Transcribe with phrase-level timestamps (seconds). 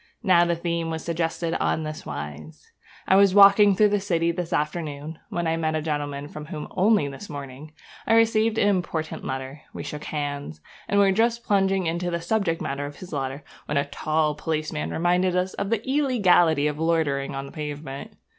[0.23, 2.71] Now the theme was suggested on this wise.
[3.07, 6.67] I was walking through the city this afternoon, when I met a gentleman from whom,
[6.71, 7.73] only this morning,
[8.07, 9.61] I received an important letter.
[9.75, 13.77] We shook hands, and were just plunging into the subject matter of his letter when
[13.77, 18.13] a tall policeman reminded us of the illegality of loitering on the pavement.